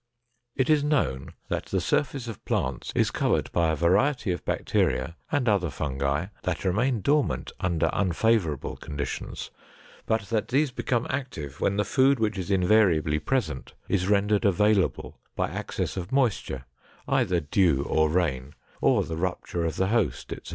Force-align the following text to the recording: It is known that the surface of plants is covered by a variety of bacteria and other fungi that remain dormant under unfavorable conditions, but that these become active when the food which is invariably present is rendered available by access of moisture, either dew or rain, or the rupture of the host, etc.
It 0.55 0.67
is 0.67 0.83
known 0.83 1.33
that 1.49 1.65
the 1.67 1.79
surface 1.79 2.27
of 2.27 2.43
plants 2.43 2.91
is 2.95 3.11
covered 3.11 3.51
by 3.51 3.69
a 3.69 3.75
variety 3.75 4.31
of 4.31 4.43
bacteria 4.43 5.15
and 5.31 5.47
other 5.47 5.69
fungi 5.69 6.25
that 6.41 6.65
remain 6.65 7.01
dormant 7.01 7.51
under 7.59 7.85
unfavorable 7.93 8.77
conditions, 8.77 9.51
but 10.07 10.21
that 10.31 10.47
these 10.47 10.71
become 10.71 11.05
active 11.11 11.61
when 11.61 11.77
the 11.77 11.85
food 11.85 12.19
which 12.19 12.39
is 12.39 12.49
invariably 12.49 13.19
present 13.19 13.75
is 13.87 14.07
rendered 14.09 14.43
available 14.43 15.19
by 15.35 15.51
access 15.51 15.95
of 15.97 16.11
moisture, 16.11 16.65
either 17.07 17.39
dew 17.39 17.83
or 17.83 18.09
rain, 18.09 18.55
or 18.81 19.03
the 19.03 19.17
rupture 19.17 19.65
of 19.65 19.75
the 19.75 19.89
host, 19.89 20.31
etc. 20.33 20.49